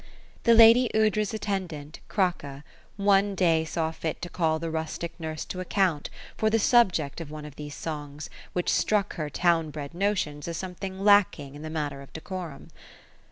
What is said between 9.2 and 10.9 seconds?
town bred notions as somewhat